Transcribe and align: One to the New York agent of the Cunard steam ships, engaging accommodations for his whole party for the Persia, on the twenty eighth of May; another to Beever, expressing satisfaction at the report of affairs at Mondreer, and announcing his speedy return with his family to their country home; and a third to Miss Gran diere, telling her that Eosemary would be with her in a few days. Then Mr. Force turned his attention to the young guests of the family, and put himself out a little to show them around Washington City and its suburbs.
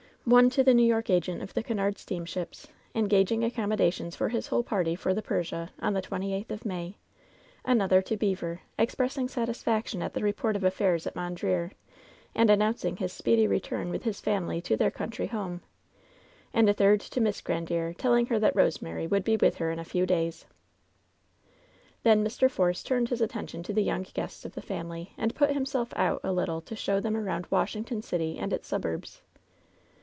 One 0.23 0.51
to 0.51 0.63
the 0.63 0.75
New 0.75 0.83
York 0.85 1.09
agent 1.09 1.41
of 1.41 1.55
the 1.55 1.63
Cunard 1.63 1.97
steam 1.97 2.25
ships, 2.25 2.67
engaging 2.93 3.43
accommodations 3.43 4.15
for 4.15 4.29
his 4.29 4.47
whole 4.47 4.61
party 4.61 4.95
for 4.95 5.15
the 5.15 5.21
Persia, 5.23 5.71
on 5.79 5.93
the 5.93 6.01
twenty 6.01 6.31
eighth 6.31 6.51
of 6.51 6.63
May; 6.63 6.95
another 7.65 8.03
to 8.03 8.15
Beever, 8.15 8.61
expressing 8.77 9.27
satisfaction 9.27 10.03
at 10.03 10.13
the 10.13 10.23
report 10.23 10.55
of 10.55 10.63
affairs 10.63 11.07
at 11.07 11.15
Mondreer, 11.15 11.71
and 12.35 12.51
announcing 12.51 12.97
his 12.97 13.11
speedy 13.11 13.47
return 13.47 13.89
with 13.89 14.03
his 14.03 14.21
family 14.21 14.61
to 14.61 14.77
their 14.77 14.91
country 14.91 15.25
home; 15.25 15.61
and 16.53 16.69
a 16.69 16.73
third 16.75 16.99
to 17.01 17.19
Miss 17.19 17.41
Gran 17.41 17.65
diere, 17.65 17.97
telling 17.97 18.27
her 18.27 18.37
that 18.37 18.53
Eosemary 18.53 19.09
would 19.09 19.23
be 19.23 19.37
with 19.37 19.55
her 19.57 19.71
in 19.71 19.79
a 19.79 19.83
few 19.83 20.05
days. 20.05 20.45
Then 22.03 22.23
Mr. 22.23 22.47
Force 22.49 22.83
turned 22.83 23.09
his 23.09 23.21
attention 23.21 23.63
to 23.63 23.73
the 23.73 23.83
young 23.83 24.03
guests 24.13 24.45
of 24.45 24.53
the 24.53 24.61
family, 24.61 25.13
and 25.17 25.33
put 25.33 25.49
himself 25.51 25.91
out 25.95 26.21
a 26.23 26.31
little 26.31 26.61
to 26.61 26.75
show 26.75 26.99
them 26.99 27.17
around 27.17 27.47
Washington 27.49 28.03
City 28.03 28.37
and 28.37 28.53
its 28.53 28.67
suburbs. 28.67 29.23